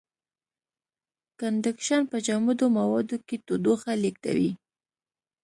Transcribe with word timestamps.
کنډکشن 1.39 2.01
په 2.11 2.17
جامدو 2.27 2.65
موادو 2.77 3.17
کې 3.27 3.35
تودوخه 3.47 3.91
لېږدوي. 4.03 4.51